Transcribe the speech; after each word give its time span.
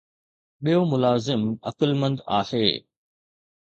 ٻيو 0.63 0.81
ملازم 0.91 1.41
عقلمند 1.69 2.17
آهي 2.39 2.67